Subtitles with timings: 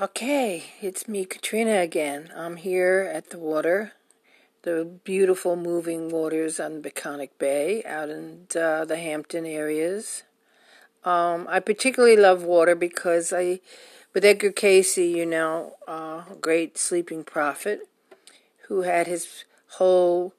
[0.00, 2.32] Okay, it's me, Katrina, again.
[2.36, 3.92] I'm here at the water,
[4.62, 10.24] the beautiful moving waters on Peconic Bay out in uh, the Hampton areas.
[11.04, 13.60] Um, I particularly love water because I,
[14.12, 17.88] with Edgar Cayce, you know, uh, great sleeping prophet,
[18.66, 19.44] who had his
[19.78, 20.34] whole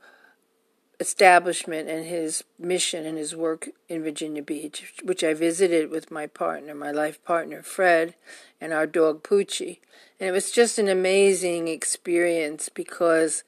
[1.05, 6.25] establishment and his mission and his work in Virginia Beach, which I visited with my
[6.25, 8.15] partner, my life partner, Fred,
[8.59, 9.77] and our dog, Poochie.
[10.19, 13.43] And it was just an amazing experience because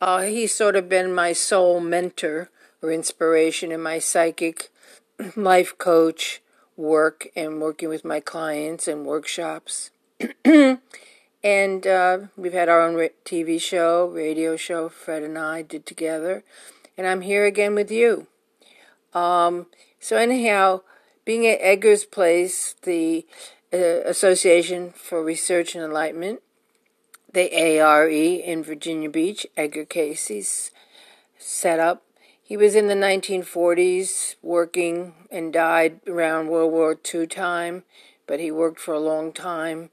[0.00, 2.50] uh, he's sort of been my sole mentor
[2.82, 4.72] or inspiration in my psychic
[5.36, 6.42] life coach
[6.76, 9.90] work and working with my clients and workshops.
[10.44, 16.42] and uh, we've had our own TV show, radio show, Fred and I did together
[16.96, 18.26] and I'm here again with you.
[19.12, 19.66] Um,
[20.00, 20.82] so, anyhow,
[21.24, 23.26] being at Edgar's Place, the
[23.72, 26.40] uh, Association for Research and Enlightenment,
[27.32, 30.70] the ARE in Virginia Beach, Edgar Cayce's
[31.38, 32.02] set up.
[32.42, 37.82] He was in the 1940s working and died around World War II time,
[38.26, 39.90] but he worked for a long time.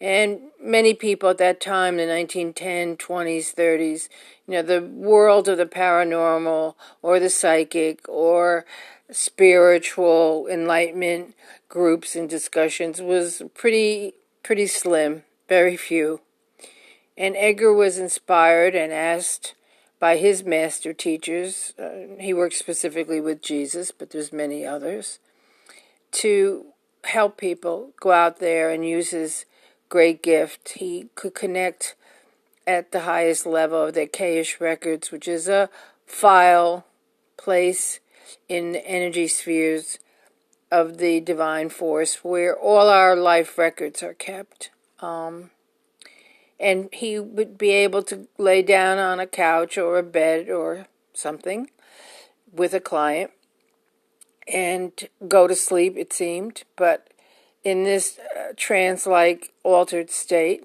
[0.00, 4.08] And many people at that time, the 1910s, 20s, 30s,
[4.46, 8.64] you know, the world of the paranormal or the psychic or
[9.10, 11.34] spiritual enlightenment
[11.68, 16.20] groups and discussions was pretty pretty slim, very few.
[17.16, 19.54] And Edgar was inspired and asked
[19.98, 25.18] by his master teachers, uh, he worked specifically with Jesus, but there's many others,
[26.12, 26.66] to
[27.04, 29.44] help people go out there and use his
[29.90, 30.70] great gift.
[30.76, 31.94] He could connect
[32.66, 35.68] at the highest level of the Akashic Records, which is a
[36.06, 36.86] file
[37.36, 38.00] place
[38.48, 39.98] in the energy spheres
[40.70, 44.70] of the divine force where all our life records are kept.
[45.00, 45.50] Um,
[46.58, 50.86] and he would be able to lay down on a couch or a bed or
[51.12, 51.70] something
[52.52, 53.30] with a client
[54.46, 56.64] and go to sleep, it seemed.
[56.76, 57.08] But
[57.64, 60.64] in this uh, trance like altered state,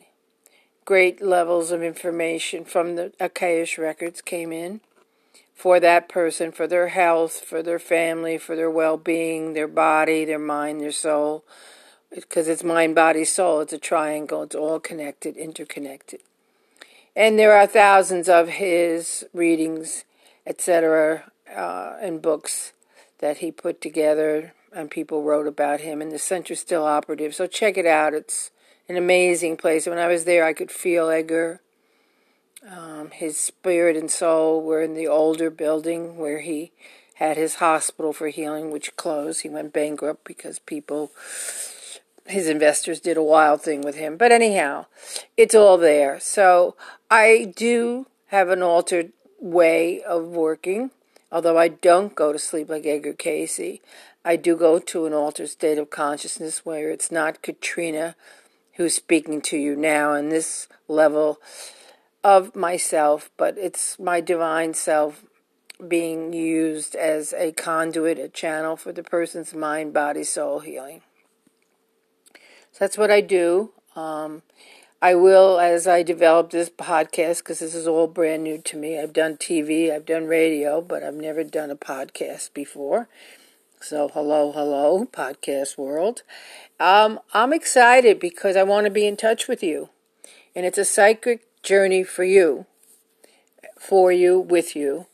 [0.85, 4.81] great levels of information from the Akashic records came in
[5.55, 10.25] for that person, for their health, for their family, for their well being, their body,
[10.25, 11.44] their mind, their soul.
[12.13, 13.61] Because it's mind, body, soul.
[13.61, 14.44] It's a triangle.
[14.44, 16.22] It's all connected, interconnected.
[17.16, 20.03] And there are thousands of his readings,
[20.45, 22.73] etc., uh, and books
[23.19, 27.33] that he put together and people wrote about him, and the center's still operative.
[27.33, 28.13] So check it out.
[28.13, 28.51] It's
[28.89, 29.87] an amazing place.
[29.87, 31.61] When I was there, I could feel Edgar.
[32.69, 36.71] Um, his spirit and soul were in the older building where he
[37.15, 39.41] had his hospital for healing, which closed.
[39.41, 41.11] He went bankrupt because people,
[42.25, 44.17] his investors, did a wild thing with him.
[44.17, 44.87] But anyhow,
[45.37, 46.19] it's all there.
[46.19, 46.75] So
[47.09, 50.91] I do have an altered way of working.
[51.35, 53.81] Although I don't go to sleep like Edgar Cayce,
[54.23, 58.16] I do go to an altered state of consciousness where it's not Katrina
[58.75, 61.41] who's speaking to you now in this level
[62.23, 65.25] of myself, but it's my divine self
[65.85, 71.02] being used as a conduit, a channel for the person's mind, body, soul healing.
[72.72, 73.73] So that's what I do.
[73.94, 74.41] Um,
[75.01, 79.00] I will, as I develop this podcast, because this is all brand new to me.
[79.00, 83.09] I've done TV, I've done radio, but I've never done a podcast before.
[83.81, 86.23] So, hello, hello, podcast world.
[86.79, 89.89] Um, I'm excited because I want to be in touch with you.
[90.55, 92.66] And it's a psychic journey for you,
[93.78, 95.07] for you, with you.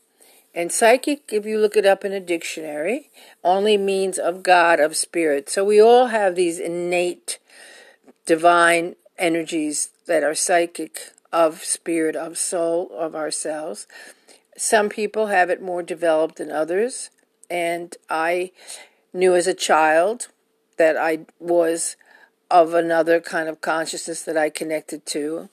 [0.54, 3.10] And psychic, if you look it up in a dictionary,
[3.42, 5.50] only means of God, of spirit.
[5.50, 7.40] So we all have these innate
[8.26, 13.86] divine energies that are psychic, of spirit, of soul, of ourselves.
[14.56, 17.10] Some people have it more developed than others
[17.52, 18.50] and I
[19.12, 20.28] knew as a child
[20.78, 21.96] that I was
[22.50, 25.50] of another kind of consciousness that I connected to.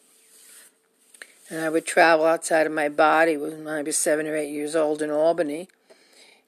[1.50, 4.76] And I would travel outside of my body when I was seven or eight years
[4.76, 5.68] old in Albany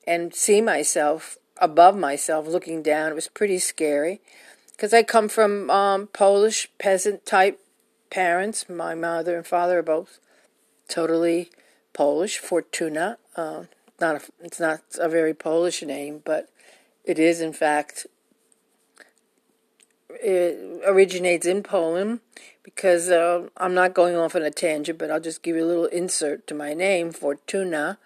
[0.07, 3.11] and see myself above myself looking down.
[3.11, 4.21] It was pretty scary
[4.81, 7.59] because I come from um, Polish peasant type
[8.09, 8.67] parents.
[8.67, 10.17] My mother and father are both
[10.87, 11.51] totally
[11.93, 13.19] Polish, Fortuna.
[13.35, 13.65] Uh,
[13.99, 16.49] not a, it's not a very Polish name, but
[17.05, 18.07] it is in fact
[20.09, 22.21] it originates in Poland
[22.63, 25.67] because uh, I'm not going off on a tangent, but I'll just give you a
[25.67, 27.99] little insert to my name, Fortuna.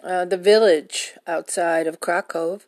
[0.00, 2.60] Uh, the village outside of Krakow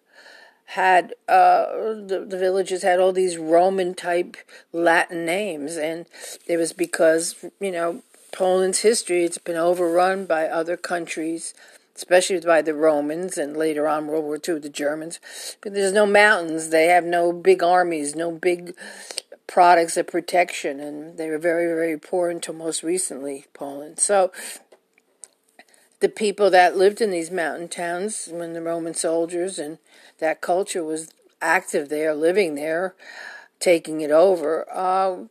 [0.71, 4.37] had uh, the, the villages had all these Roman type
[4.73, 6.07] Latin names, and
[6.47, 8.03] it was because you know
[8.33, 11.55] Poland's history it's been overrun by other countries,
[11.95, 15.21] especially by the Romans, and later on World War II the Germans.
[15.61, 18.75] But there's no mountains; they have no big armies, no big
[19.47, 24.01] products of protection, and they were very very poor until most recently Poland.
[24.01, 24.33] So
[26.01, 29.79] the people that lived in these mountain towns when the Roman soldiers and
[30.19, 31.11] that culture was
[31.41, 32.95] active there, living there,
[33.61, 35.25] taking it over, uh,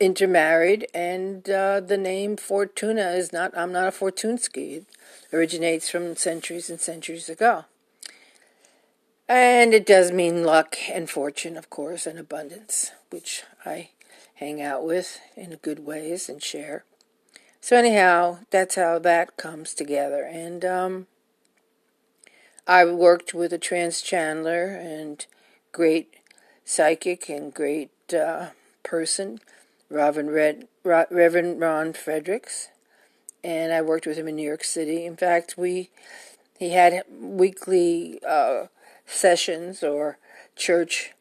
[0.00, 4.78] intermarried, and uh, the name Fortuna is not, I'm not a Fortunsky.
[4.78, 4.86] It
[5.32, 7.64] originates from centuries and centuries ago.
[9.28, 13.90] And it does mean luck and fortune, of course, and abundance, which I
[14.36, 16.84] hang out with in good ways and share.
[17.60, 20.22] So anyhow, that's how that comes together.
[20.22, 21.06] And um,
[22.68, 25.24] I worked with a trance channeler and
[25.72, 26.16] great
[26.66, 28.48] psychic and great uh,
[28.82, 29.40] person,
[29.88, 32.68] Reverend, Red, Reverend Ron Fredericks,
[33.42, 35.06] and I worked with him in New York City.
[35.06, 35.88] In fact, we
[36.58, 38.66] he had weekly uh,
[39.06, 40.18] sessions or
[40.54, 41.12] church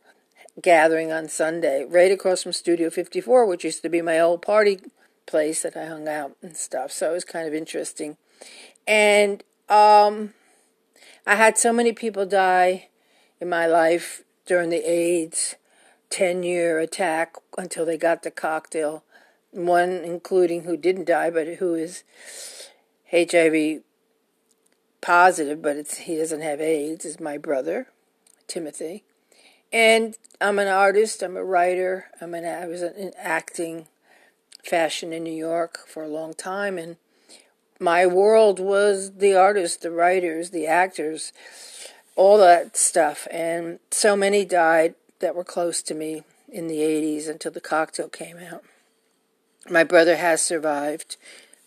[0.61, 4.79] gathering on Sunday right across from Studio 54, which used to be my old party
[5.25, 6.91] place that I hung out and stuff.
[6.91, 8.17] So it was kind of interesting.
[8.85, 10.33] And um,
[11.27, 12.88] I had so many people die
[13.41, 15.56] in my life during the AIDS
[16.09, 19.03] 10 year attack until they got the cocktail.
[19.51, 22.06] One, including who didn't die, but who is
[23.12, 23.81] HIV
[25.01, 27.88] positive, but he doesn't have AIDS, is my brother,
[28.47, 29.03] Timothy.
[29.73, 33.89] And I'm an artist, I'm a writer, I'm an, I was an acting
[34.63, 36.95] fashion in New York for a long time, and
[37.79, 41.31] my world was the artists, the writers, the actors,
[42.15, 43.27] all that stuff.
[43.31, 48.09] And so many died that were close to me in the 80s until the cocktail
[48.09, 48.63] came out.
[49.69, 51.18] My brother has survived,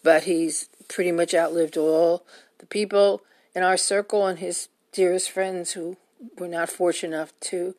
[0.03, 2.25] but he's pretty much outlived all
[2.59, 3.23] the people
[3.55, 5.97] in our circle and his dearest friends who
[6.39, 7.75] were not fortunate enough to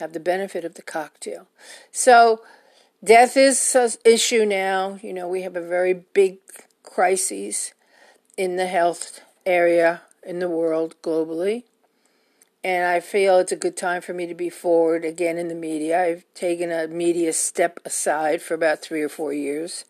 [0.00, 1.46] have the benefit of the cocktail.
[1.92, 2.42] So,
[3.02, 4.98] death is an issue now.
[5.02, 6.38] You know, we have a very big
[6.82, 7.72] crisis
[8.36, 11.64] in the health area in the world globally.
[12.62, 15.54] And I feel it's a good time for me to be forward again in the
[15.54, 16.02] media.
[16.02, 19.84] I've taken a media step aside for about three or four years,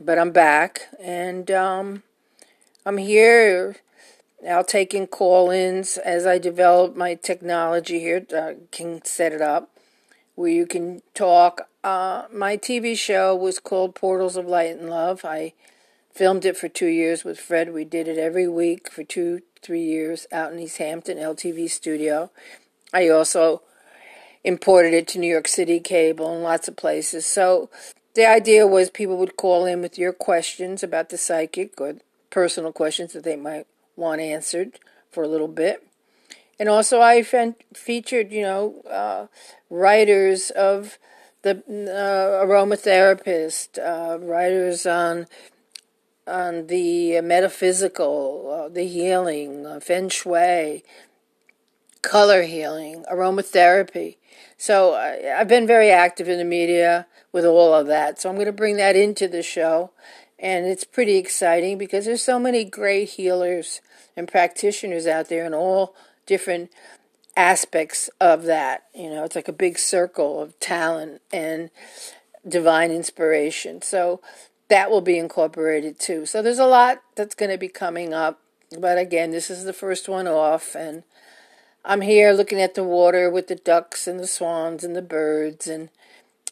[0.00, 2.04] but I'm back and um,
[2.86, 3.76] I'm here
[4.42, 8.24] now taking call ins as I develop my technology here.
[8.32, 9.70] I uh, can set it up
[10.36, 11.62] where you can talk.
[11.82, 15.24] Uh, my TV show was called Portals of Light and Love.
[15.24, 15.52] I
[16.18, 17.72] filmed it for two years with Fred.
[17.72, 22.32] We did it every week for two, three years out in East Hampton LTV studio.
[22.92, 23.62] I also
[24.42, 27.24] imported it to New York City cable and lots of places.
[27.24, 27.70] So
[28.14, 31.94] the idea was people would call in with your questions about the psychic or
[32.30, 34.80] personal questions that they might want answered
[35.12, 35.86] for a little bit.
[36.58, 37.22] And also, I
[37.72, 39.28] featured, you know, uh,
[39.70, 40.98] writers of
[41.42, 45.28] the uh, aromatherapist, uh, writers on
[46.28, 50.84] on the metaphysical, uh, the healing, uh, feng shui,
[52.02, 54.16] color healing, aromatherapy.
[54.56, 58.20] So I've been very active in the media with all of that.
[58.20, 59.90] So I'm going to bring that into the show.
[60.38, 63.80] And it's pretty exciting because there's so many great healers
[64.16, 65.94] and practitioners out there in all
[66.26, 66.70] different
[67.36, 68.84] aspects of that.
[68.94, 71.70] You know, it's like a big circle of talent and
[72.46, 73.82] divine inspiration.
[73.82, 74.20] So
[74.68, 76.26] that will be incorporated too.
[76.26, 78.40] So there's a lot that's going to be coming up.
[78.78, 81.02] But again, this is the first one off, and
[81.84, 85.66] I'm here looking at the water with the ducks and the swans and the birds
[85.66, 85.88] and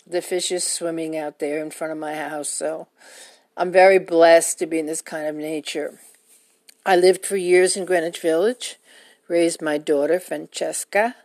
[0.06, 2.48] the fishes swimming out there in front of my house.
[2.48, 2.88] So
[3.54, 5.98] I'm very blessed to be in this kind of nature.
[6.86, 8.76] I lived for years in Greenwich Village,
[9.28, 11.16] raised my daughter, Francesca,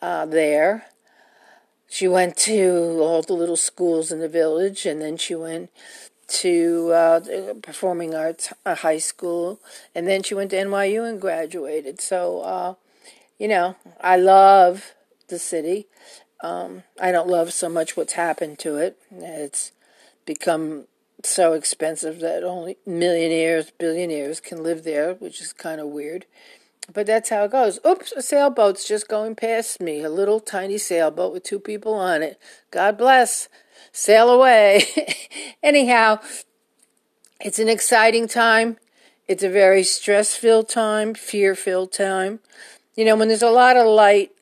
[0.00, 0.86] uh, there.
[1.88, 5.70] She went to all the little schools in the village, and then she went
[6.28, 7.20] to uh,
[7.62, 9.60] performing arts uh, high school,
[9.94, 12.00] and then she went to NYU and graduated.
[12.00, 12.74] So, uh,
[13.38, 14.92] you know, I love
[15.28, 15.86] the city.
[16.42, 18.98] Um, I don't love so much what's happened to it.
[19.10, 19.72] It's
[20.24, 20.84] become
[21.24, 26.26] so expensive that only millionaires, billionaires can live there, which is kind of weird.
[26.92, 27.78] But that's how it goes.
[27.86, 30.02] Oops, a sailboat's just going past me.
[30.02, 32.38] A little tiny sailboat with two people on it.
[32.70, 33.48] God bless.
[33.92, 34.84] Sail away.
[35.62, 36.20] Anyhow,
[37.40, 38.76] it's an exciting time.
[39.26, 42.40] It's a very stress filled time, fear filled time.
[42.96, 44.32] you know, when there's a lot of light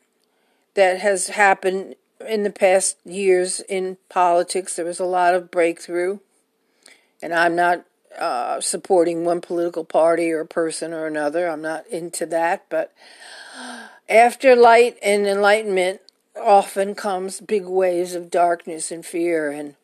[0.75, 6.19] that has happened in the past years in politics, there was a lot of breakthrough.
[7.23, 7.85] And I'm not
[8.19, 11.49] uh, supporting one political party or person or another.
[11.49, 12.65] I'm not into that.
[12.69, 12.95] But
[14.09, 16.01] after light and enlightenment,
[16.41, 19.75] often comes big waves of darkness and fear and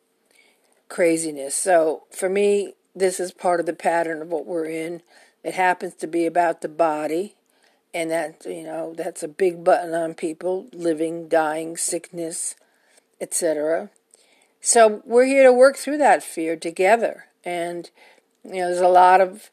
[0.89, 1.55] craziness.
[1.55, 5.01] So for me, this is part of the pattern of what we're in.
[5.43, 7.35] It happens to be about the body,
[7.93, 12.55] and that you know that's a big button on people living, dying, sickness,
[13.19, 13.89] etc.
[14.61, 17.89] So we're here to work through that fear together, and
[18.43, 19.49] you know there's a lot of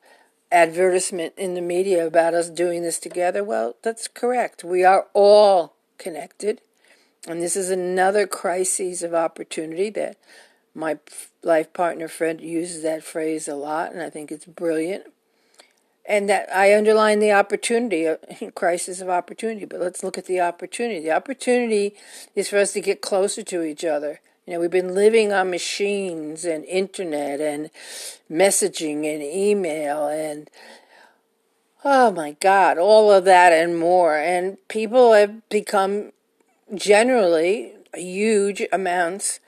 [0.52, 3.42] advertisement in the media about us doing this together.
[3.42, 4.62] Well, that's correct.
[4.62, 6.60] We are all connected.
[7.30, 10.16] And this is another crisis of opportunity that
[10.74, 10.98] my
[11.42, 15.04] life partner friend uses that phrase a lot, and I think it's brilliant.
[16.06, 18.16] And that I underline the opportunity, uh,
[18.54, 19.64] crisis of opportunity.
[19.64, 21.00] But let's look at the opportunity.
[21.00, 21.94] The opportunity
[22.34, 24.20] is for us to get closer to each other.
[24.46, 27.70] You know, we've been living on machines and internet and
[28.30, 30.50] messaging and email and
[31.84, 34.16] oh my God, all of that and more.
[34.16, 36.12] And people have become
[36.74, 39.40] generally huge amounts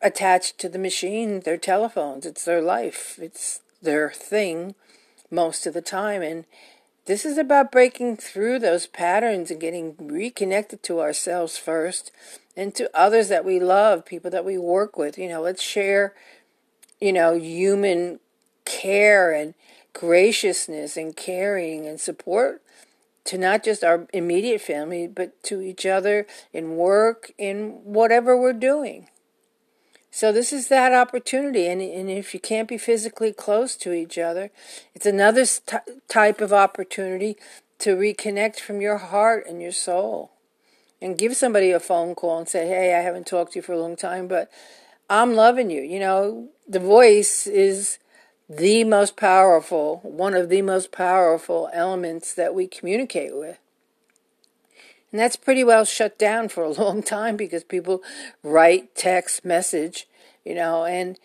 [0.00, 2.26] attached to the machine, their telephones.
[2.26, 4.74] It's their life, it's their thing
[5.30, 6.22] most of the time.
[6.22, 6.44] And
[7.06, 12.10] this is about breaking through those patterns and getting reconnected to ourselves first
[12.56, 15.18] and to others that we love, people that we work with.
[15.18, 16.14] You know, let's share,
[17.00, 18.20] you know, human
[18.64, 19.54] care and
[19.92, 22.62] graciousness and caring and support
[23.24, 28.52] to not just our immediate family, but to each other in work, in whatever we're
[28.52, 29.08] doing.
[30.10, 34.16] So this is that opportunity, and, and if you can't be physically close to each
[34.16, 34.52] other,
[34.94, 37.36] it's another st- type of opportunity
[37.80, 40.30] to reconnect from your heart and your soul.
[41.02, 43.72] And give somebody a phone call and say, hey, I haven't talked to you for
[43.72, 44.50] a long time, but
[45.10, 45.82] I'm loving you.
[45.82, 47.98] You know, the voice is
[48.48, 53.58] the most powerful, one of the most powerful elements that we communicate with.
[55.10, 58.02] And that's pretty well shut down for a long time because people
[58.42, 60.06] write, text, message,
[60.44, 61.18] you know, and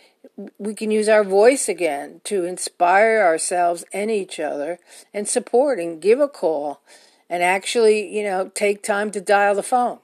[0.57, 4.79] we can use our voice again to inspire ourselves and each other
[5.13, 6.81] and support and give a call
[7.29, 9.99] and actually, you know, take time to dial the phone,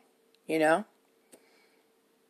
[0.48, 0.86] you know,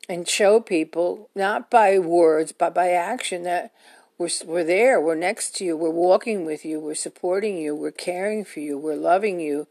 [0.08, 3.72] and show people, not by words, but by action, that
[4.18, 7.92] we're, we're there, we're next to you, we're walking with you, we're supporting you, we're
[7.92, 9.68] caring for you, we're loving you,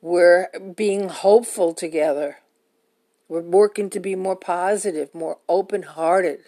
[0.00, 2.38] we're being hopeful together.
[3.28, 6.40] We're working to be more positive, more open hearted.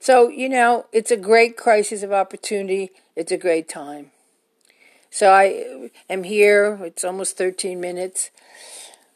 [0.00, 2.90] So, you know, it's a great crisis of opportunity.
[3.16, 4.10] It's a great time.
[5.10, 6.78] So I uh, am here.
[6.82, 8.30] It's almost 13 minutes.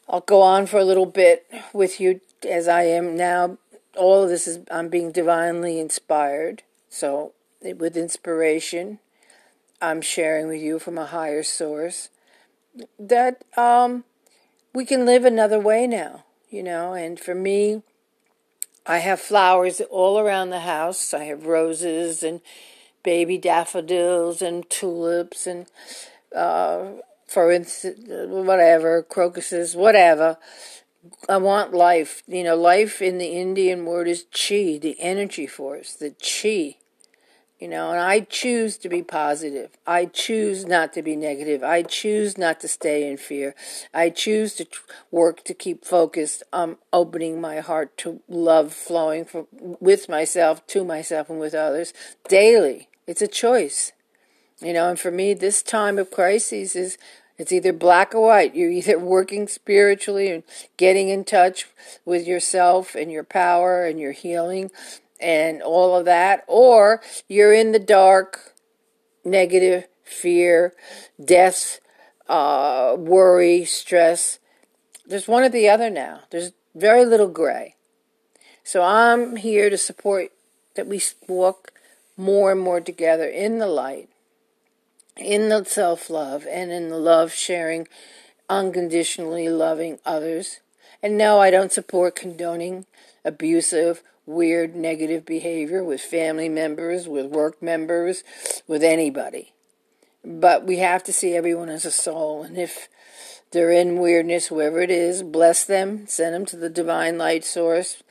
[0.09, 3.57] I'll go on for a little bit with you as I am now.
[3.95, 6.63] All of this is, I'm being divinely inspired.
[6.93, 8.99] So, with inspiration,
[9.81, 12.09] I'm sharing with you from a higher source
[12.99, 14.03] that um,
[14.75, 16.93] we can live another way now, you know.
[16.93, 17.81] And for me,
[18.85, 21.15] I have flowers all around the house.
[21.15, 22.41] I have roses and
[23.01, 25.65] baby daffodils and tulips and,
[26.35, 26.89] uh,
[27.25, 30.37] for instance, whatever, crocuses, whatever.
[31.27, 32.21] I want life.
[32.27, 36.77] You know, life in the Indian word is chi, the energy force, the chi.
[37.63, 39.69] You know, and I choose to be positive.
[39.87, 41.63] I choose not to be negative.
[41.63, 43.55] I choose not to stay in fear.
[43.93, 44.67] I choose to
[45.11, 49.47] work to keep focused on opening my heart to love flowing from,
[49.79, 51.93] with myself, to myself, and with others
[52.27, 52.89] daily.
[53.07, 53.93] It's a choice.
[54.59, 56.97] You know, and for me, this time of crises is
[57.37, 58.55] it's either black or white.
[58.55, 60.43] You're either working spiritually and
[60.75, 61.67] getting in touch
[62.03, 64.69] with yourself and your power and your healing
[65.23, 68.53] and all of that, or you're in the dark,
[69.23, 70.73] negative, fear,
[71.23, 71.79] death,
[72.27, 74.39] uh, worry, stress.
[75.05, 76.21] There's one or the other now.
[76.29, 77.75] There's very little gray.
[78.63, 80.31] So I'm here to support
[80.75, 81.71] that we walk
[82.17, 84.09] more and more together in the light
[85.17, 87.87] in the self love and in the love sharing,
[88.49, 90.59] unconditionally loving others.
[91.01, 92.85] And no, I don't support condoning
[93.25, 98.23] abusive, weird, negative behavior with family members, with work members,
[98.67, 99.53] with anybody.
[100.25, 102.43] But we have to see everyone as a soul.
[102.43, 102.87] And if
[103.51, 108.03] they're in weirdness, whoever it is, bless them, send them to the divine light source,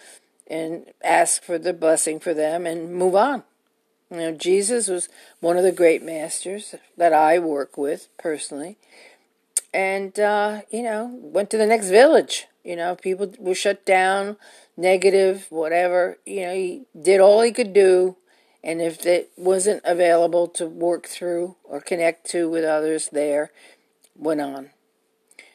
[0.47, 3.43] and ask for the blessing for them and move on.
[4.11, 5.09] You know, Jesus was
[5.41, 8.77] one of the great masters that I work with personally.
[9.73, 12.47] and uh, you know went to the next village.
[12.65, 14.37] You know, people were shut down,
[14.83, 16.19] negative, whatever.
[16.27, 18.17] You know, he did all he could do,
[18.63, 23.51] and if it wasn't available to work through or connect to with others there,
[24.17, 24.71] went on.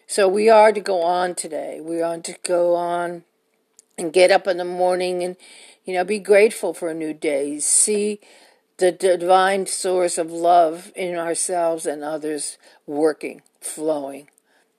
[0.08, 1.82] So we are to go on today.
[1.82, 3.24] We are to go on
[3.98, 5.36] and get up in the morning and,
[5.84, 7.60] you know, be grateful for a new day.
[7.60, 8.22] See
[8.78, 14.30] the divine source of love in ourselves and others working, flowing.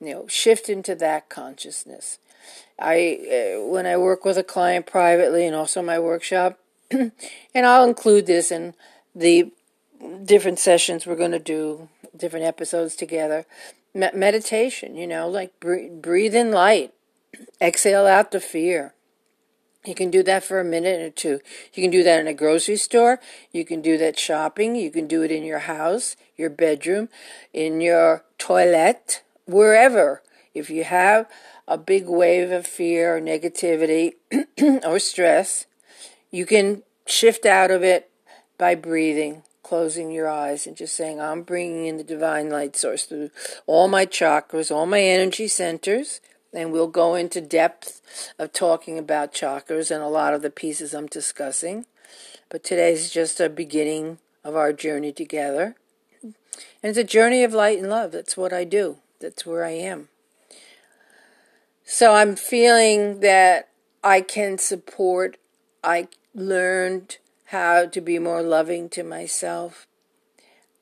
[0.01, 2.17] You know, shift into that consciousness.
[2.79, 6.59] I uh, when I work with a client privately and also my workshop,
[6.91, 7.11] and
[7.55, 8.73] I'll include this in
[9.15, 9.51] the
[10.23, 13.45] different sessions we're going to do, different episodes together.
[13.93, 16.93] Me- meditation, you know, like breathe, breathe in light,
[17.61, 18.93] exhale out the fear.
[19.85, 21.39] You can do that for a minute or two.
[21.73, 23.19] You can do that in a grocery store.
[23.51, 24.75] You can do that shopping.
[24.75, 27.07] You can do it in your house, your bedroom,
[27.53, 30.21] in your toilet, wherever.
[30.53, 31.27] If you have
[31.69, 34.15] a big wave of fear or negativity
[34.85, 35.65] or stress,
[36.29, 38.11] you can shift out of it
[38.57, 43.05] by breathing, closing your eyes, and just saying, I'm bringing in the divine light source
[43.05, 43.29] through
[43.65, 46.19] all my chakras, all my energy centers
[46.53, 48.01] and we'll go into depth
[48.37, 51.85] of talking about chakras and a lot of the pieces I'm discussing.
[52.49, 55.75] But today's just a beginning of our journey together.
[56.23, 56.33] And
[56.83, 58.11] it's a journey of light and love.
[58.11, 58.97] That's what I do.
[59.19, 60.09] That's where I am.
[61.91, 63.69] So I'm feeling that
[64.03, 65.37] I can support,
[65.83, 69.87] I learned how to be more loving to myself.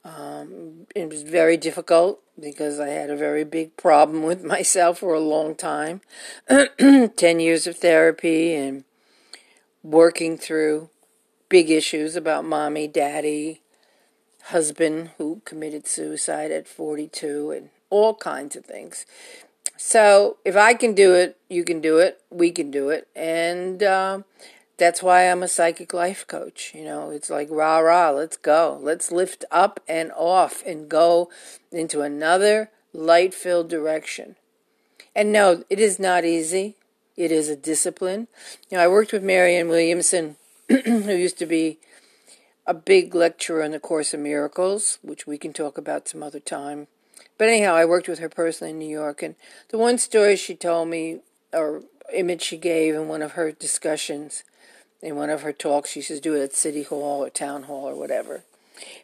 [0.03, 5.13] Um, it was very difficult because I had a very big problem with myself for
[5.13, 6.01] a long time.
[6.77, 8.83] 10 years of therapy and
[9.83, 10.89] working through
[11.47, 13.61] big issues about mommy, daddy,
[14.47, 19.05] husband who committed suicide at 42, and all kinds of things.
[19.77, 23.07] So if I can do it, you can do it, we can do it.
[23.15, 24.22] And uh,
[24.77, 26.74] that's why I'm a psychic life coach.
[26.75, 28.79] You know, it's like rah rah, let's go.
[28.81, 31.29] Let's lift up and off and go
[31.72, 34.35] into another light filled direction.
[35.16, 36.75] And no, it is not easy.
[37.16, 38.27] It is a discipline.
[38.70, 40.35] You know, I worked with Marianne Williamson,
[40.70, 41.79] who used to be
[42.68, 46.40] a big lecturer in the Course of Miracles, which we can talk about some other
[46.40, 46.87] time.
[47.38, 49.36] But anyhow, I worked with her personally in New York, and
[49.70, 51.20] the one story she told me,
[51.53, 54.44] or image she gave in one of her discussions,
[55.01, 55.92] in one of her talks.
[55.92, 58.44] She says, do it at City Hall or Town Hall or whatever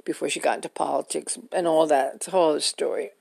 [0.06, 2.16] before she got into politics and all that.
[2.16, 3.12] It's a whole other story.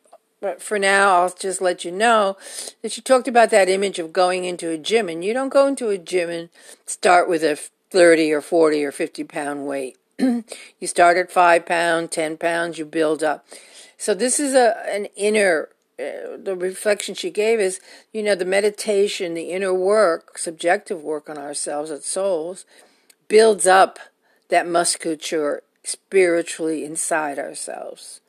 [0.41, 2.37] But for now, I'll just let you know
[2.83, 5.69] that she talked about that image of going into a gym, and you don't go
[5.69, 6.49] into a gym and
[6.85, 7.57] start with a
[7.91, 9.99] 30 or 40 or 50 pound weight.
[10.19, 10.45] you
[10.87, 13.47] start at 5 pounds, 10 pounds, you build up.
[14.03, 17.79] So this is a an inner uh, the reflection she gave is,
[18.13, 22.65] you know, the meditation, the inner work, subjective work on ourselves as souls,
[23.29, 24.01] builds up
[24.49, 28.21] that musculature spiritually inside ourselves.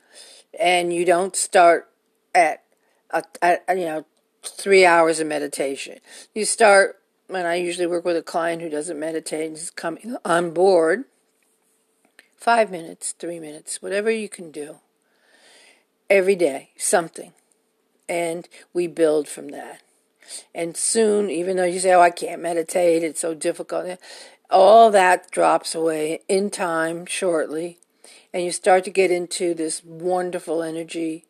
[0.59, 1.89] And you don't start
[2.36, 2.62] at,
[3.09, 4.05] a, at you know,
[4.43, 5.97] three hours of meditation.
[6.36, 10.17] You start, when I usually work with a client who doesn't meditate and is coming
[10.23, 11.05] on board,
[12.38, 14.77] five minutes, three minutes, whatever you can do.
[16.13, 17.34] Every day, something
[18.08, 19.82] and we build from that.
[20.54, 23.97] And soon, even though you say, Oh, I can't meditate, it's so difficult,
[24.52, 27.80] all that drops away in time shortly,
[28.32, 31.26] and you start to get into this wonderful energy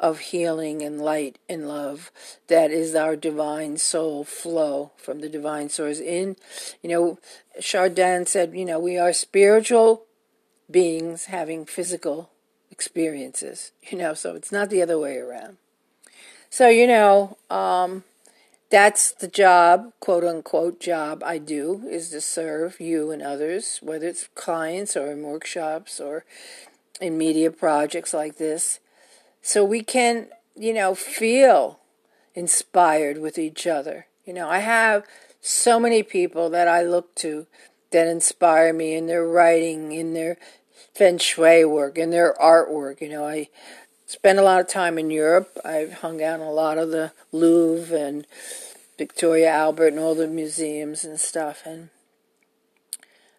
[0.00, 2.10] of healing and light and love
[2.48, 6.34] that is our divine soul flow from the divine source in
[6.82, 7.18] you know
[7.60, 10.04] chardin said you know we are spiritual
[10.68, 12.32] beings having physical
[12.72, 15.58] experiences you know so it's not the other way around
[16.52, 18.04] so, you know, um,
[18.68, 24.06] that's the job, quote unquote, job I do is to serve you and others, whether
[24.06, 26.26] it's clients or in workshops or
[27.00, 28.80] in media projects like this.
[29.40, 31.80] So we can, you know, feel
[32.34, 34.04] inspired with each other.
[34.26, 35.06] You know, I have
[35.40, 37.46] so many people that I look to
[37.92, 40.36] that inspire me in their writing, in their
[40.94, 43.00] feng shui work, and their artwork.
[43.00, 43.48] You know, I
[44.06, 45.58] spent a lot of time in Europe.
[45.64, 48.26] I've hung out in a lot of the Louvre and
[48.98, 51.62] Victoria Albert and all the museums and stuff.
[51.64, 51.88] And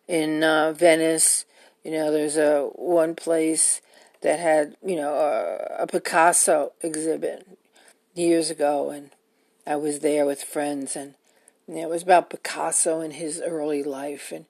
[0.07, 1.45] in uh, Venice,
[1.83, 3.81] you know, there's a one place
[4.21, 7.47] that had, you know, a, a Picasso exhibit
[8.15, 9.11] years ago, and
[9.67, 11.15] I was there with friends, and
[11.67, 14.45] it was about Picasso and his early life, and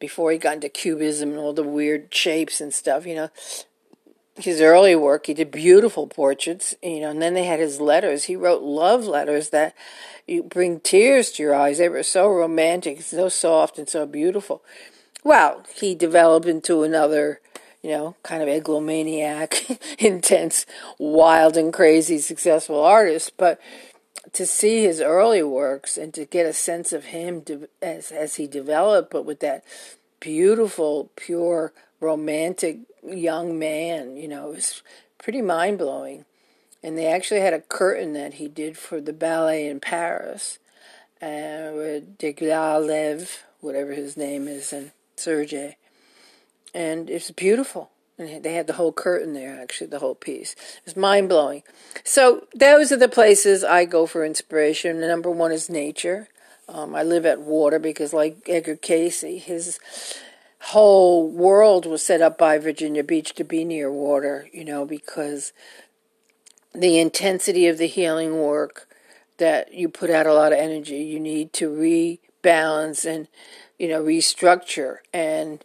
[0.00, 3.28] before he got into cubism and all the weird shapes and stuff, you know,
[4.36, 8.24] his early work, he did beautiful portraits, you know, and then they had his letters.
[8.24, 9.74] He wrote love letters that
[10.26, 11.78] you bring tears to your eyes.
[11.78, 14.62] They were so romantic, so soft, and so beautiful.
[15.22, 17.40] Well, he developed into another,
[17.82, 20.64] you know, kind of egomaniac, intense,
[20.98, 23.32] wild, and crazy successful artist.
[23.36, 23.60] But
[24.32, 27.42] to see his early works and to get a sense of him
[27.80, 29.64] as as he developed, but with that
[30.20, 34.82] beautiful, pure, romantic young man, you know, it was
[35.18, 36.24] pretty mind blowing.
[36.82, 40.58] And they actually had a curtain that he did for the ballet in Paris,
[41.20, 45.76] uh, with Diaghilev, whatever his name is, and Sergei.
[46.72, 47.90] And it's beautiful.
[48.20, 50.54] And they had the whole curtain there, actually, the whole piece.
[50.84, 51.62] It's mind blowing.
[52.04, 55.00] So, those are the places I go for inspiration.
[55.00, 56.28] The number one is nature.
[56.68, 59.80] Um, I live at water because, like Edgar Cayce, his
[60.64, 65.54] whole world was set up by Virginia Beach to be near water, you know, because
[66.74, 68.86] the intensity of the healing work
[69.38, 73.28] that you put out a lot of energy, you need to rebalance and,
[73.78, 75.64] you know, restructure and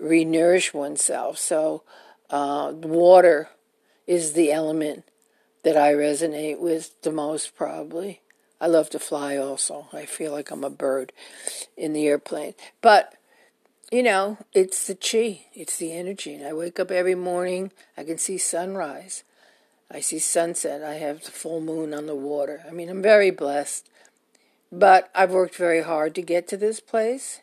[0.00, 1.38] renourish oneself.
[1.38, 1.82] So,
[2.30, 3.50] uh, water
[4.06, 5.04] is the element
[5.62, 8.20] that I resonate with the most, probably.
[8.60, 9.88] I love to fly also.
[9.92, 11.12] I feel like I'm a bird
[11.76, 12.54] in the airplane.
[12.80, 13.14] But
[13.92, 16.34] you know, it's the chi, it's the energy.
[16.34, 19.22] And I wake up every morning, I can see sunrise,
[19.90, 22.64] I see sunset, I have the full moon on the water.
[22.68, 23.88] I mean, I'm very blessed.
[24.72, 27.40] But I've worked very hard to get to this place,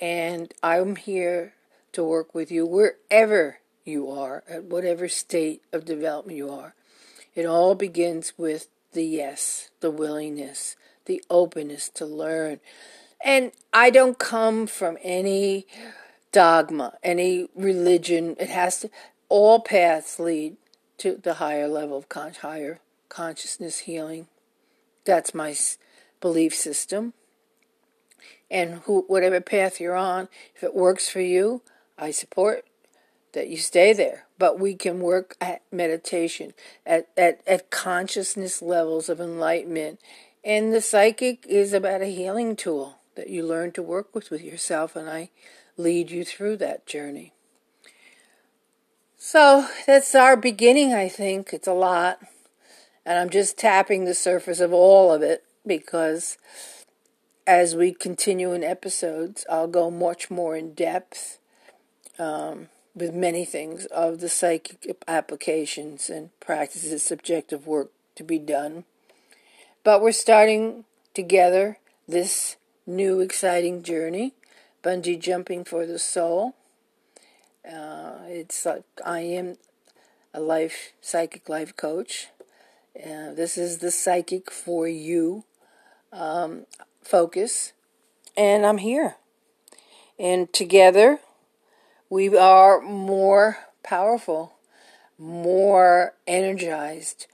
[0.00, 1.52] and I'm here
[1.92, 6.74] to work with you wherever you are, at whatever state of development you are.
[7.34, 10.76] It all begins with the yes, the willingness,
[11.06, 12.60] the openness to learn,
[13.22, 15.66] and I don't come from any
[16.32, 18.36] dogma, any religion.
[18.38, 18.90] It has to,
[19.28, 20.56] all paths lead
[20.98, 24.28] to the higher level of con- higher consciousness healing.
[25.04, 25.54] That's my
[26.20, 27.14] belief system.
[28.50, 31.62] And who, whatever path you're on, if it works for you,
[32.00, 32.64] I support
[33.32, 34.26] that you stay there.
[34.38, 36.54] But we can work at meditation,
[36.86, 40.00] at, at, at consciousness levels of enlightenment.
[40.44, 44.42] And the psychic is about a healing tool that you learn to work with with
[44.42, 45.30] yourself, and I
[45.76, 47.32] lead you through that journey.
[49.18, 51.52] So that's our beginning, I think.
[51.52, 52.20] It's a lot.
[53.04, 56.38] And I'm just tapping the surface of all of it because
[57.46, 61.39] as we continue in episodes, I'll go much more in depth
[62.20, 68.84] um, with many things of the psychic applications and practices, subjective work to be done.
[69.82, 72.56] But we're starting together this
[72.86, 74.34] new exciting journey,
[74.84, 76.54] bungee jumping for the soul.
[77.66, 79.56] Uh, it's like I am
[80.34, 82.28] a life psychic life coach.
[82.96, 85.44] Uh, this is the psychic for you
[86.12, 86.66] um,
[87.02, 87.72] focus,
[88.36, 89.16] and I'm here.
[90.18, 91.20] And together,
[92.10, 94.54] we are more powerful,
[95.16, 97.26] more energized,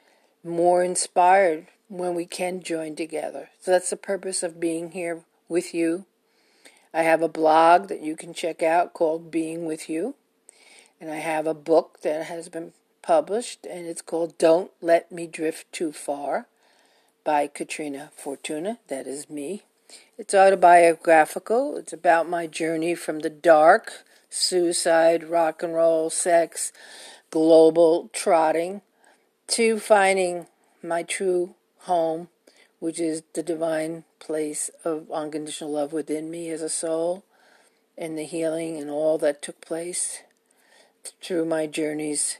[0.44, 3.48] more inspired when we can join together.
[3.60, 6.04] So that's the purpose of being here with you.
[6.92, 10.14] I have a blog that you can check out called Being With You.
[11.00, 15.26] And I have a book that has been published, and it's called Don't Let Me
[15.26, 16.46] Drift Too Far
[17.22, 18.78] by Katrina Fortuna.
[18.88, 19.62] That is me.
[20.16, 21.76] It's autobiographical.
[21.76, 24.04] It's about my journey from the dark,
[24.36, 26.72] suicide, rock and roll, sex,
[27.30, 28.82] global trotting,
[29.48, 30.46] to finding
[30.82, 32.28] my true home
[32.78, 37.24] which is the divine place of unconditional love within me as a soul,
[37.96, 40.20] and the healing and all that took place
[41.22, 42.38] through my journeys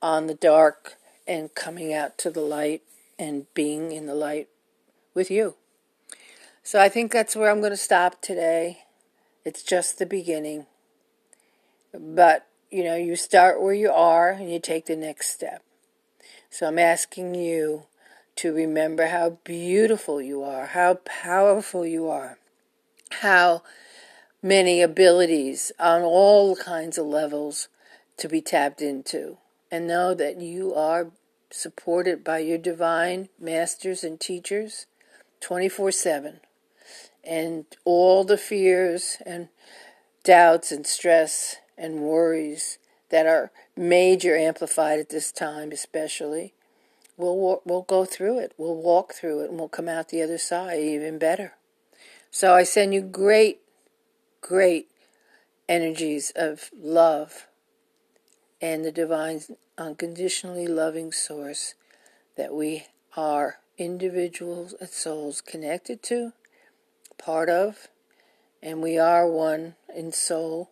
[0.00, 0.94] on the dark
[1.26, 2.82] and coming out to the light
[3.18, 4.48] and being in the light
[5.14, 5.56] with you.
[6.62, 8.84] So I think that's where I'm going to stop today.
[9.44, 10.66] It's just the beginning.
[11.92, 15.62] But, you know, you start where you are and you take the next step.
[16.50, 17.84] So I'm asking you
[18.36, 22.38] to remember how beautiful you are, how powerful you are,
[23.10, 23.62] how
[24.42, 27.68] many abilities on all kinds of levels
[28.18, 29.38] to be tapped into,
[29.70, 31.08] and know that you are
[31.50, 34.86] supported by your divine masters and teachers
[35.40, 36.40] 24 7.
[37.24, 39.48] And all the fears and
[40.22, 42.78] doubts and stress and worries
[43.10, 46.52] that are major amplified at this time, especially,
[47.16, 48.52] we'll we'll go through it.
[48.58, 51.54] We'll walk through it, and we'll come out the other side even better.
[52.30, 53.60] So I send you great,
[54.40, 54.90] great
[55.68, 57.46] energies of love
[58.60, 59.42] and the divine,
[59.78, 61.74] unconditionally loving source
[62.36, 62.86] that we
[63.16, 66.32] are individuals and souls connected to,
[67.18, 67.88] part of,
[68.62, 70.70] and we are one in soul,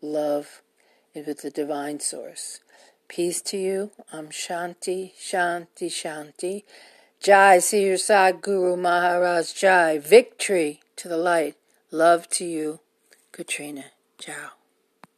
[0.00, 0.62] love,
[1.14, 2.60] and with the divine source.
[3.08, 3.90] Peace to you.
[4.12, 6.64] Om Shanti, Shanti, Shanti.
[7.20, 7.96] Jai, see
[8.40, 9.98] Guru Maharaj Jai.
[9.98, 11.56] Victory to the light.
[11.90, 12.80] Love to you,
[13.32, 13.86] Katrina.
[14.18, 14.57] Ciao.